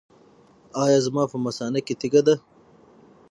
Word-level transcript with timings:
ایا 0.83 0.99
زما 1.05 1.23
په 1.31 1.37
مثانه 1.45 1.79
کې 1.85 1.93
تیږه 2.01 2.21
ده؟ 2.27 2.35